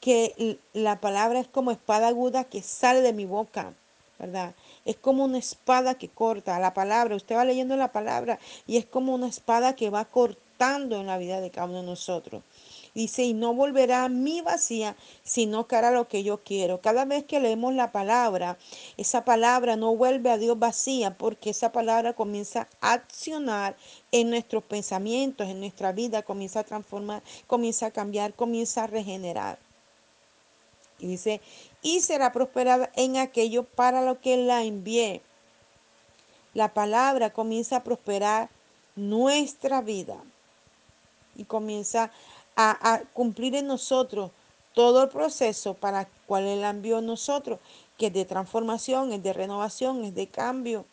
que 0.00 0.58
la 0.74 1.00
palabra 1.00 1.40
es 1.40 1.48
como 1.48 1.70
espada 1.70 2.08
aguda 2.08 2.44
que 2.44 2.60
sale 2.60 3.00
de 3.00 3.14
mi 3.14 3.24
boca. 3.24 3.72
¿verdad? 4.18 4.54
Es 4.84 4.96
como 4.96 5.24
una 5.24 5.38
espada 5.38 5.94
que 5.94 6.08
corta 6.08 6.58
la 6.58 6.74
palabra. 6.74 7.16
Usted 7.16 7.36
va 7.36 7.44
leyendo 7.44 7.76
la 7.76 7.92
palabra 7.92 8.38
y 8.66 8.76
es 8.76 8.84
como 8.84 9.14
una 9.14 9.28
espada 9.28 9.76
que 9.76 9.90
va 9.90 10.04
cortando 10.04 10.45
en 10.58 11.06
la 11.06 11.18
vida 11.18 11.40
de 11.40 11.50
cada 11.50 11.66
uno 11.66 11.80
de 11.80 11.86
nosotros. 11.86 12.42
Dice, 12.94 13.24
y 13.24 13.34
no 13.34 13.52
volverá 13.52 14.04
a 14.04 14.08
mí 14.08 14.40
vacía, 14.40 14.96
sino 15.22 15.66
que 15.66 15.76
hará 15.76 15.90
lo 15.90 16.08
que 16.08 16.22
yo 16.22 16.42
quiero. 16.42 16.80
Cada 16.80 17.04
vez 17.04 17.24
que 17.24 17.40
leemos 17.40 17.74
la 17.74 17.92
palabra, 17.92 18.56
esa 18.96 19.22
palabra 19.24 19.76
no 19.76 19.94
vuelve 19.94 20.30
a 20.30 20.38
Dios 20.38 20.58
vacía, 20.58 21.18
porque 21.18 21.50
esa 21.50 21.72
palabra 21.72 22.14
comienza 22.14 22.68
a 22.80 22.94
accionar 22.94 23.76
en 24.12 24.30
nuestros 24.30 24.64
pensamientos, 24.64 25.46
en 25.46 25.60
nuestra 25.60 25.92
vida, 25.92 26.22
comienza 26.22 26.60
a 26.60 26.64
transformar, 26.64 27.22
comienza 27.46 27.86
a 27.86 27.90
cambiar, 27.90 28.32
comienza 28.32 28.84
a 28.84 28.86
regenerar. 28.86 29.58
Y 30.98 31.06
dice, 31.06 31.42
y 31.82 32.00
será 32.00 32.32
prosperada 32.32 32.90
en 32.96 33.18
aquello 33.18 33.64
para 33.64 34.00
lo 34.00 34.20
que 34.22 34.38
la 34.38 34.64
envié. 34.64 35.20
La 36.54 36.72
palabra 36.72 37.34
comienza 37.34 37.76
a 37.76 37.84
prosperar 37.84 38.48
nuestra 38.94 39.82
vida 39.82 40.16
y 41.36 41.44
comienza 41.44 42.10
a, 42.56 43.02
cumplir 43.12 43.54
en 43.54 43.66
nosotros 43.66 44.30
todo 44.74 45.02
el 45.02 45.08
proceso 45.08 45.74
para 45.74 46.02
el 46.02 46.06
cual 46.26 46.44
Él 46.44 46.64
envió 46.64 46.98
a 46.98 47.02
nosotros. 47.02 47.58
que 47.98 48.08
es 48.08 48.12
de 48.12 48.26
transformación, 48.26 49.12
es 49.12 49.22
de 49.22 49.32
renovación, 49.32 50.04
es 50.04 50.14
de 50.14 50.26
cambio. 50.26 50.84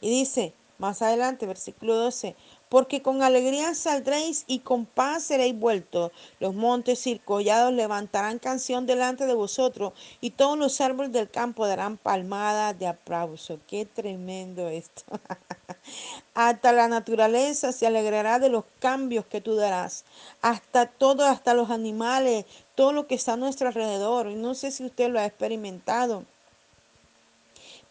Y 0.00 0.08
dice, 0.08 0.54
más 0.78 1.02
adelante, 1.02 1.46
versículo 1.46 1.94
12, 1.96 2.34
porque 2.74 3.02
con 3.02 3.22
alegría 3.22 3.72
saldréis 3.72 4.42
y 4.48 4.58
con 4.58 4.84
paz 4.84 5.22
seréis 5.22 5.56
vueltos. 5.56 6.10
Los 6.40 6.56
montes 6.56 7.06
y 7.06 7.20
collados 7.20 7.72
levantarán 7.72 8.40
canción 8.40 8.84
delante 8.84 9.26
de 9.26 9.34
vosotros 9.34 9.92
y 10.20 10.30
todos 10.30 10.58
los 10.58 10.80
árboles 10.80 11.12
del 11.12 11.30
campo 11.30 11.68
darán 11.68 11.98
palmadas 11.98 12.76
de 12.76 12.88
aplauso. 12.88 13.60
Qué 13.68 13.86
tremendo 13.86 14.68
esto. 14.70 15.04
hasta 16.34 16.72
la 16.72 16.88
naturaleza 16.88 17.70
se 17.70 17.86
alegrará 17.86 18.40
de 18.40 18.48
los 18.48 18.64
cambios 18.80 19.24
que 19.24 19.40
tú 19.40 19.54
darás. 19.54 20.04
Hasta 20.42 20.86
todo, 20.86 21.26
hasta 21.26 21.54
los 21.54 21.70
animales, 21.70 22.44
todo 22.74 22.90
lo 22.90 23.06
que 23.06 23.14
está 23.14 23.34
a 23.34 23.36
nuestro 23.36 23.68
alrededor. 23.68 24.26
No 24.32 24.56
sé 24.56 24.72
si 24.72 24.84
usted 24.84 25.10
lo 25.10 25.20
ha 25.20 25.26
experimentado 25.26 26.24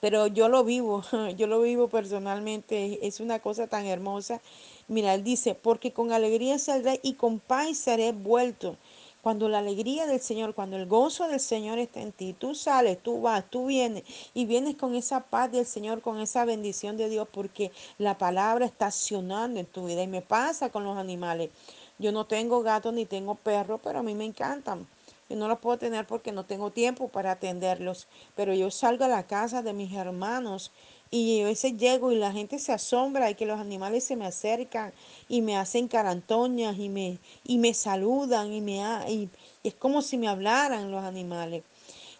pero 0.03 0.27
yo 0.27 0.49
lo 0.49 0.65
vivo, 0.65 1.01
yo 1.37 1.47
lo 1.47 1.61
vivo 1.61 1.87
personalmente, 1.87 3.07
es 3.07 3.21
una 3.21 3.39
cosa 3.39 3.67
tan 3.67 3.85
hermosa. 3.85 4.41
Mira, 4.87 5.13
él 5.13 5.23
dice, 5.23 5.55
porque 5.55 5.93
con 5.93 6.11
alegría 6.11 6.59
saldré 6.59 6.99
y 7.03 7.13
con 7.13 7.39
paz 7.39 7.77
seré 7.77 8.11
vuelto. 8.11 8.77
Cuando 9.21 9.47
la 9.47 9.59
alegría 9.59 10.05
del 10.05 10.19
Señor, 10.19 10.53
cuando 10.53 10.75
el 10.75 10.85
gozo 10.85 11.29
del 11.29 11.39
Señor 11.39 11.79
está 11.79 12.01
en 12.01 12.11
ti, 12.11 12.35
tú 12.37 12.55
sales, 12.55 13.01
tú 13.01 13.21
vas, 13.21 13.45
tú 13.49 13.67
vienes 13.67 14.03
y 14.33 14.45
vienes 14.45 14.75
con 14.75 14.95
esa 14.95 15.21
paz 15.21 15.49
del 15.49 15.65
Señor, 15.65 16.01
con 16.01 16.19
esa 16.19 16.43
bendición 16.43 16.97
de 16.97 17.07
Dios, 17.07 17.29
porque 17.31 17.71
la 17.97 18.17
palabra 18.17 18.65
está 18.65 18.87
accionando 18.87 19.61
en 19.61 19.65
tu 19.65 19.85
vida. 19.85 20.03
Y 20.03 20.07
me 20.07 20.21
pasa 20.21 20.69
con 20.69 20.83
los 20.83 20.97
animales. 20.97 21.51
Yo 21.99 22.11
no 22.11 22.25
tengo 22.25 22.61
gato 22.63 22.91
ni 22.91 23.05
tengo 23.05 23.35
perro, 23.35 23.77
pero 23.81 23.99
a 23.99 24.03
mí 24.03 24.13
me 24.13 24.25
encantan. 24.25 24.85
Yo 25.29 25.37
no 25.37 25.47
los 25.47 25.59
puedo 25.59 25.77
tener 25.77 26.05
porque 26.05 26.33
no 26.33 26.43
tengo 26.43 26.71
tiempo 26.71 27.07
para 27.07 27.31
atenderlos. 27.31 28.07
Pero 28.35 28.53
yo 28.53 28.69
salgo 28.71 29.05
a 29.05 29.07
la 29.07 29.25
casa 29.25 29.61
de 29.61 29.71
mis 29.71 29.93
hermanos 29.93 30.71
y 31.13 31.41
a 31.41 31.45
veces 31.45 31.77
llego 31.77 32.11
y 32.11 32.15
la 32.15 32.31
gente 32.31 32.57
se 32.57 32.71
asombra 32.71 33.29
y 33.29 33.35
que 33.35 33.45
los 33.45 33.59
animales 33.59 34.03
se 34.03 34.15
me 34.15 34.25
acercan 34.25 34.91
y 35.29 35.43
me 35.43 35.55
hacen 35.55 35.87
carantoñas 35.87 36.79
y 36.79 36.89
me, 36.89 37.19
y 37.43 37.59
me 37.59 37.75
saludan 37.75 38.51
y, 38.51 38.61
me, 38.61 38.81
y, 39.07 39.29
es 39.63 39.75
como 39.75 40.01
si 40.01 40.17
me 40.17 40.27
hablaran 40.27 40.89
los 40.89 41.03
animales. 41.03 41.63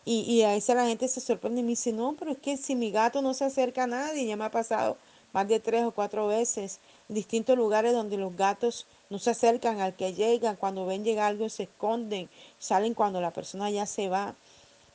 Y, 0.05 0.19
y, 0.31 0.43
a 0.43 0.49
veces 0.49 0.75
la 0.75 0.85
gente 0.85 1.07
se 1.07 1.21
sorprende 1.21 1.61
y 1.61 1.63
me 1.63 1.69
dice, 1.69 1.91
no, 1.91 2.13
pero 2.19 2.33
es 2.33 2.37
que 2.37 2.55
si 2.55 2.75
mi 2.75 2.91
gato 2.91 3.23
no 3.23 3.33
se 3.33 3.45
acerca 3.45 3.85
a 3.85 3.87
nadie, 3.87 4.27
ya 4.27 4.35
me 4.35 4.45
ha 4.45 4.51
pasado 4.51 4.97
más 5.31 5.47
de 5.47 5.59
tres 5.59 5.83
o 5.85 5.91
cuatro 5.91 6.27
veces 6.27 6.79
en 7.09 7.15
distintos 7.15 7.57
lugares 7.57 7.93
donde 7.93 8.17
los 8.17 8.35
gatos 8.35 8.85
no 9.09 9.17
se 9.17 9.31
acercan 9.31 9.81
al 9.81 9.95
que 9.95 10.13
llega, 10.13 10.55
cuando 10.55 10.85
ven 10.85 11.03
llegar 11.03 11.31
algo 11.31 11.49
se 11.49 11.63
esconden, 11.63 12.29
salen 12.59 12.93
cuando 12.93 13.21
la 13.21 13.31
persona 13.31 13.71
ya 13.71 13.87
se 13.87 14.07
va, 14.07 14.35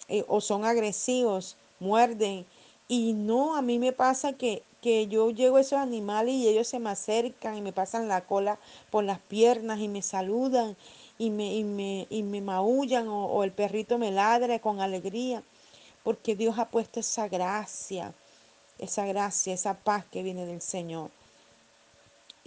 eh, 0.09 0.25
o 0.29 0.41
son 0.41 0.65
agresivos, 0.65 1.57
muerden. 1.81 2.47
Y 2.89 3.13
no, 3.13 3.55
a 3.55 3.63
mí 3.63 3.79
me 3.79 3.93
pasa 3.93 4.33
que, 4.33 4.63
que 4.81 5.07
yo 5.09 5.31
llego 5.31 5.59
a 5.59 5.61
esos 5.61 5.79
animales 5.79 6.35
y 6.35 6.49
ellos 6.49 6.69
se 6.69 6.79
me 6.79 6.91
acercan 6.91 7.57
y 7.57 7.61
me 7.61 7.73
pasan 7.73 8.09
la 8.09 8.23
cola 8.23 8.59
por 8.91 9.05
las 9.05 9.19
piernas 9.21 9.79
y 9.81 9.89
me 9.89 10.01
saludan 10.03 10.75
y 11.19 11.31
me, 11.31 11.55
y 11.55 11.65
me, 11.65 12.07
y 12.09 12.23
me 12.23 12.41
maullan 12.41 13.09
o, 13.09 13.27
o 13.27 13.45
el 13.45 13.53
perrito 13.53 13.99
me 13.99 14.11
ladra 14.11 14.59
con 14.61 14.81
alegría, 14.81 15.43
porque 16.03 16.35
Dios 16.35 16.59
ha 16.59 16.71
puesto 16.71 17.01
esa 17.01 17.29
gracia, 17.29 18.15
esa 18.79 19.05
gracia, 19.07 19.53
esa 19.53 19.75
paz 19.75 20.07
que 20.11 20.23
viene 20.23 20.47
del 20.47 20.63
Señor. 20.63 21.11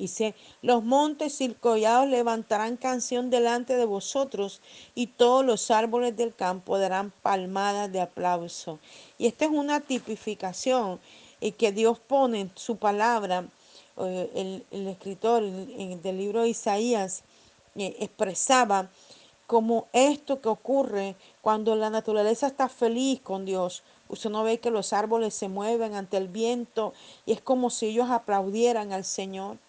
Dice, 0.02 0.34
los 0.64 0.84
montes 0.84 1.42
y 1.42 1.50
collados 1.54 2.08
levantarán 2.08 2.76
canción 2.76 3.30
delante 3.30 3.76
de 3.76 3.86
vosotros 3.86 4.60
y 4.96 5.06
todos 5.06 5.46
los 5.46 5.70
árboles 5.70 6.18
del 6.18 6.34
campo 6.34 6.80
darán 6.80 7.12
palmadas 7.22 7.92
de 7.92 8.02
aplauso. 8.02 8.80
Y 9.20 9.28
esta 9.28 9.46
es 9.46 9.52
una 9.52 9.80
tipificación 9.80 11.00
eh, 11.40 11.52
que 11.52 11.72
Dios 11.72 12.00
pone 12.00 12.40
en 12.40 12.52
su 12.56 12.78
palabra. 12.78 13.46
Eh, 13.98 14.64
el, 14.72 14.88
escritor 14.88 15.44
del 15.44 16.18
libro 16.18 16.42
de 16.42 16.50
Isaías 16.50 17.22
eh, 17.76 17.96
expresaba 18.00 18.90
como 19.46 19.86
esto 19.94 20.42
que 20.42 20.50
ocurre 20.50 21.16
cuando 21.44 21.76
la 21.76 21.92
naturaleza 21.92 22.48
está 22.48 22.70
feliz 22.70 23.22
con 23.22 23.46
Dios. 23.46 23.84
Usted 24.10 24.32
no 24.32 24.44
ve 24.44 24.60
que 24.60 24.72
los 24.72 24.94
árboles 24.94 25.36
se 25.36 25.48
mueven 25.48 25.94
ante 25.94 26.18
el 26.18 26.28
viento 26.28 26.92
y 27.28 27.34
es 27.34 27.42
como 27.42 27.70
si 27.70 27.86
ellos 27.86 28.10
aplaudieran 28.10 28.94
al 28.94 29.06
Señor. 29.06 29.60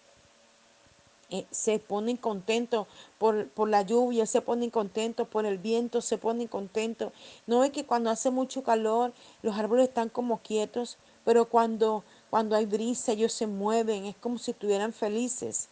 Eh, 1.33 1.47
se 1.49 1.79
ponen 1.79 2.15
contentos 2.15 2.85
por, 3.17 3.47
por, 3.49 3.67
la 3.67 3.81
lluvia, 3.81 4.27
se 4.27 4.39
ponen 4.41 4.69
contentos 4.69 5.27
por 5.27 5.47
el 5.47 5.57
viento, 5.57 5.99
se 5.99 6.19
ponen 6.19 6.47
contentos. 6.47 7.11
No 7.47 7.63
es 7.63 7.71
que 7.71 7.87
cuando 7.87 8.11
hace 8.11 8.29
mucho 8.29 8.61
calor 8.61 9.13
los 9.41 9.57
árboles 9.57 9.87
están 9.87 10.09
como 10.09 10.43
quietos, 10.43 10.99
pero 11.25 11.49
cuando, 11.49 12.03
cuando 12.29 12.55
hay 12.55 12.67
brisa 12.67 13.13
ellos 13.13 13.33
se 13.33 13.47
mueven, 13.47 14.05
es 14.05 14.15
como 14.15 14.37
si 14.37 14.51
estuvieran 14.51 14.93
felices. 14.93 15.69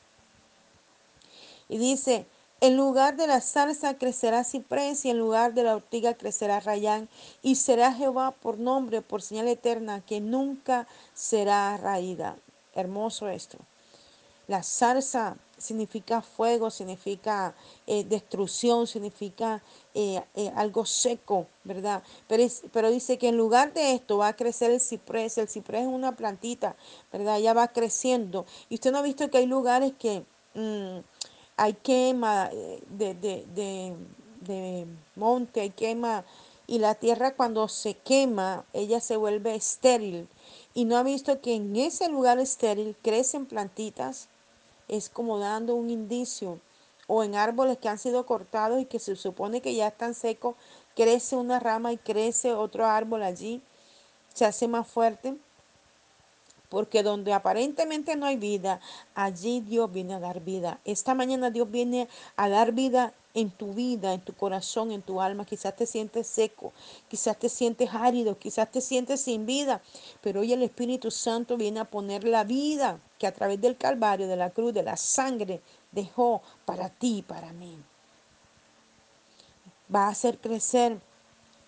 Y 1.70 1.78
dice, 1.78 2.26
en 2.60 2.76
lugar 2.76 3.16
de 3.16 3.28
la 3.28 3.40
salsa 3.40 4.00
crecerá 4.00 4.44
ciprés 4.44 5.06
y 5.06 5.12
en 5.12 5.20
lugar 5.20 5.54
de 5.54 5.62
la 5.62 5.76
ortiga 5.76 6.16
crecerá 6.16 6.60
rayán 6.60 7.08
y 7.44 7.54
será 7.54 7.94
Jehová 7.94 8.32
por 8.32 8.58
nombre, 8.58 9.04
por 9.04 9.22
señal 9.22 9.48
eterna, 9.48 10.02
que 10.02 10.22
nunca 10.22 10.88
será 11.14 11.78
raída. 11.78 12.36
Hermoso 12.74 13.30
esto. 13.30 13.60
La 14.48 14.64
salsa 14.64 15.38
significa 15.62 16.22
fuego, 16.22 16.70
significa 16.70 17.56
eh, 17.88 18.04
destrucción, 18.04 18.88
significa 18.88 19.62
eh, 19.94 20.22
eh, 20.36 20.52
algo 20.56 20.86
seco, 20.86 21.48
¿verdad? 21.64 22.04
Pero, 22.28 22.44
pero, 22.74 22.92
dice 22.92 23.18
que 23.18 23.30
en 23.30 23.38
lugar 23.38 23.74
de 23.74 23.94
esto 23.94 24.18
va 24.18 24.30
a 24.30 24.36
crecer 24.36 24.72
el 24.72 24.82
ciprés. 24.82 25.38
El 25.38 25.48
ciprés 25.48 25.84
es 25.84 25.88
una 25.88 26.16
plantita, 26.16 26.76
¿verdad? 27.12 27.40
Ya 27.40 27.54
va 27.54 27.68
creciendo. 27.70 28.46
Y 28.70 28.76
usted 28.76 28.92
no 28.92 28.98
ha 28.98 29.04
visto 29.04 29.30
que 29.30 29.38
hay 29.38 29.46
lugares 29.46 29.94
que 29.98 30.24
mmm, 30.56 31.00
hay 31.58 31.74
quema 31.74 32.50
de, 32.50 33.14
de, 33.14 33.46
de, 33.54 33.96
de 34.42 34.88
monte, 35.16 35.62
hay 35.62 35.70
quema. 35.70 36.26
Y 36.68 36.80
la 36.80 36.96
tierra 36.96 37.36
cuando 37.36 37.68
se 37.68 37.96
quema, 37.96 38.66
ella 38.74 39.00
se 39.02 39.18
vuelve 39.18 39.56
estéril. 39.56 40.28
Y 40.74 40.86
no 40.86 40.98
ha 40.98 41.04
visto 41.04 41.42
que 41.42 41.56
en 41.56 41.76
ese 41.76 42.08
lugar 42.08 42.40
estéril 42.40 42.96
crecen 43.02 43.46
plantitas 43.46 44.30
es 44.92 45.10
como 45.10 45.40
dando 45.40 45.74
un 45.74 45.90
indicio. 45.90 46.60
O 47.08 47.24
en 47.24 47.36
árboles 47.36 47.80
que 47.80 47.90
han 47.90 47.98
sido 47.98 48.26
cortados 48.26 48.80
y 48.80 48.86
que 48.86 49.00
se 49.00 49.16
supone 49.16 49.62
que 49.62 49.74
ya 49.74 49.88
están 49.88 50.14
secos, 50.14 50.56
crece 50.96 51.36
una 51.36 51.60
rama 51.60 51.92
y 51.92 51.98
crece 51.98 52.54
otro 52.54 52.86
árbol 52.86 53.24
allí, 53.24 53.62
se 54.34 54.46
hace 54.46 54.68
más 54.68 54.88
fuerte. 54.88 55.36
Porque 56.72 57.04
donde 57.04 57.34
aparentemente 57.34 58.16
no 58.16 58.26
hay 58.26 58.38
vida, 58.38 58.80
allí 59.14 59.60
Dios 59.60 59.92
viene 59.92 60.14
a 60.14 60.22
dar 60.22 60.40
vida. 60.40 60.80
Esta 60.86 61.14
mañana 61.14 61.50
Dios 61.50 61.70
viene 61.70 62.08
a 62.38 62.48
dar 62.48 62.72
vida 62.72 63.14
en 63.34 63.52
tu 63.52 63.74
vida, 63.74 64.14
en 64.14 64.22
tu 64.22 64.34
corazón, 64.34 64.94
en 64.94 65.02
tu 65.02 65.20
alma. 65.20 65.44
Quizás 65.44 65.76
te 65.76 65.86
sientes 65.86 66.28
seco, 66.28 66.72
quizás 67.10 67.38
te 67.38 67.50
sientes 67.50 67.90
árido, 67.94 68.40
quizás 68.40 68.72
te 68.72 68.80
sientes 68.80 69.20
sin 69.20 69.46
vida. 69.46 69.82
Pero 70.22 70.40
hoy 70.40 70.54
el 70.54 70.64
Espíritu 70.64 71.12
Santo 71.12 71.58
viene 71.58 71.82
a 71.82 71.86
poner 71.86 72.24
la 72.24 72.46
vida 72.46 73.02
que 73.20 73.28
a 73.28 73.34
través 73.34 73.60
del 73.60 73.76
Calvario, 73.76 74.30
de 74.30 74.38
la 74.38 74.52
cruz, 74.52 74.74
de 74.74 74.84
la 74.84 74.96
sangre, 74.96 75.60
dejó 75.92 76.42
para 76.64 76.88
ti 76.88 77.18
y 77.18 77.22
para 77.22 77.52
mí. 77.52 77.78
Va 79.94 80.06
a 80.06 80.12
hacer 80.12 80.38
crecer 80.38 81.02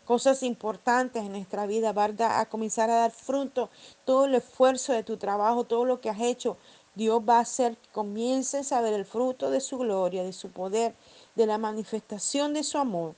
cosas 0.06 0.44
importantes 0.44 1.24
en 1.24 1.32
nuestra 1.32 1.66
vida, 1.66 1.94
va 1.94 2.10
a 2.40 2.46
comenzar 2.48 2.90
a 2.90 2.96
dar 2.96 3.12
fruto, 3.12 3.70
todo 4.06 4.26
el 4.26 4.36
esfuerzo 4.36 4.94
de 4.94 5.04
tu 5.04 5.18
trabajo, 5.18 5.64
todo 5.64 5.86
lo 5.86 6.02
que 6.02 6.10
has 6.10 6.22
hecho, 6.22 6.58
Dios 6.96 7.22
va 7.28 7.38
a 7.38 7.42
hacer 7.42 7.78
que 7.78 7.90
comiences 7.92 8.72
a 8.72 8.82
ver 8.82 8.94
el 8.94 9.06
fruto 9.06 9.50
de 9.50 9.62
su 9.62 9.78
gloria, 9.80 10.24
de 10.24 10.34
su 10.34 10.50
poder, 10.50 10.94
de 11.36 11.48
la 11.48 11.58
manifestación 11.58 12.54
de 12.54 12.64
su 12.64 12.78
amor 12.78 13.16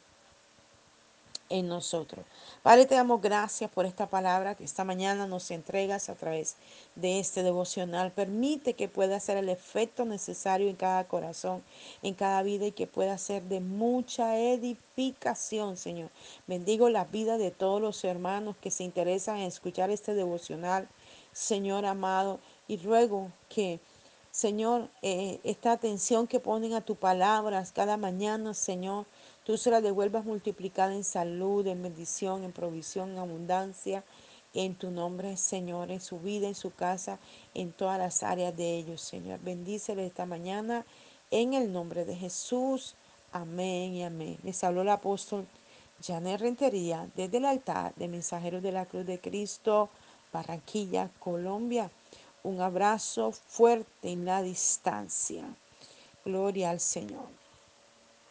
en 1.49 1.67
nosotros. 1.67 2.25
Padre, 2.63 2.86
te 2.86 2.95
damos 2.95 3.21
gracias 3.21 3.69
por 3.69 3.86
esta 3.86 4.08
palabra 4.08 4.55
que 4.55 4.63
esta 4.63 4.84
mañana 4.84 5.27
nos 5.27 5.51
entregas 5.51 6.10
a 6.10 6.15
través 6.15 6.55
de 6.95 7.19
este 7.19 7.43
devocional. 7.43 8.12
Permite 8.12 8.73
que 8.73 8.88
pueda 8.88 9.17
hacer 9.17 9.38
el 9.38 9.49
efecto 9.49 10.05
necesario 10.05 10.69
en 10.69 10.75
cada 10.75 11.03
corazón, 11.05 11.63
en 12.01 12.15
cada 12.15 12.41
vida 12.41 12.65
y 12.65 12.71
que 12.71 12.88
pueda 12.88 13.17
ser 13.17 13.43
de 13.43 13.60
mucha 13.60 14.38
edificación, 14.38 15.77
Señor. 15.77 16.10
Bendigo 16.47 16.89
la 16.89 17.05
vida 17.05 17.38
de 17.38 17.51
todos 17.51 17.81
los 17.81 18.03
hermanos 18.03 18.55
que 18.58 18.71
se 18.71 18.84
interesan 18.84 19.38
en 19.38 19.43
escuchar 19.43 19.91
este 19.91 20.13
devocional, 20.13 20.88
Señor 21.31 21.86
amado, 21.86 22.39
y 22.67 22.77
ruego 22.77 23.31
que 23.49 23.79
Señor, 24.36 24.89
eh, 25.01 25.39
esta 25.45 25.71
atención 25.71 26.27
que 26.27 26.41
ponen 26.41 26.73
a 26.73 26.81
tus 26.81 26.97
palabras 26.97 27.71
cada 27.71 27.95
mañana, 27.95 28.53
Señor, 28.53 29.05
tú 29.45 29.58
se 29.58 29.71
la 29.71 29.79
devuelvas 29.79 30.25
multiplicada 30.25 30.93
en 30.93 31.03
salud, 31.03 31.65
en 31.67 31.81
bendición, 31.81 32.43
en 32.43 32.51
provisión, 32.51 33.12
en 33.12 33.19
abundancia, 33.19 34.03
en 34.53 34.75
tu 34.75 34.89
nombre, 34.89 35.38
Señor, 35.38 35.91
en 35.91 36.01
su 36.01 36.19
vida, 36.19 36.47
en 36.47 36.55
su 36.55 36.73
casa, 36.73 37.19
en 37.53 37.71
todas 37.71 37.99
las 37.99 38.23
áreas 38.23 38.55
de 38.58 38.75
ellos, 38.75 39.01
Señor. 39.01 39.39
Bendícele 39.41 40.05
esta 40.05 40.25
mañana 40.25 40.86
en 41.29 41.53
el 41.53 41.71
nombre 41.71 42.05
de 42.05 42.15
Jesús. 42.15 42.95
Amén 43.31 43.93
y 43.93 44.03
amén. 44.03 44.38
Les 44.43 44.63
habló 44.63 44.81
el 44.81 44.89
apóstol 44.89 45.45
Janet 46.01 46.41
Rentería, 46.41 47.10
desde 47.15 47.38
el 47.38 47.45
altar 47.45 47.93
de 47.95 48.08
Mensajeros 48.08 48.63
de 48.63 48.71
la 48.71 48.86
Cruz 48.86 49.05
de 49.05 49.19
Cristo, 49.19 49.89
Barranquilla, 50.31 51.10
Colombia. 51.19 51.91
Un 52.43 52.62
abrazo 52.62 53.31
fuerte 53.31 54.12
en 54.12 54.25
la 54.25 54.41
distancia. 54.41 55.43
Gloria 56.23 56.69
al 56.69 56.79
Señor. 56.79 57.44